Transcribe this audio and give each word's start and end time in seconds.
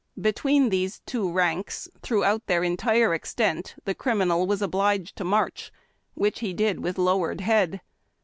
Between 0.19 0.69
these 0.69 0.99
ranks, 1.13 1.87
throughout 2.01 2.47
their 2.47 2.63
entire 2.63 3.13
extent, 3.13 3.75
the 3.85 3.93
criminal 3.93 4.47
was 4.47 4.59
obliged 4.63 5.15
to 5.17 5.23
march, 5.23 5.71
which 6.15 6.39
he 6.39 6.53
did 6.53 6.79
with 6.79 6.97
lowered 6.97 7.41
head. 7.41 7.81